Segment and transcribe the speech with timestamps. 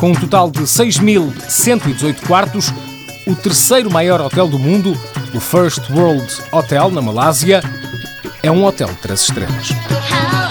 [0.00, 2.72] Com um total de 6.118 quartos,
[3.26, 4.92] o terceiro maior hotel do mundo,
[5.34, 7.62] o First World Hotel na Malásia,
[8.42, 10.41] é um hotel de três estrelas.